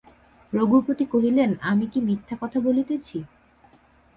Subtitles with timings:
[0.53, 3.17] রঘুপতি কহিলেন, আমি কি মিথ্যা কথা বলিতেছি?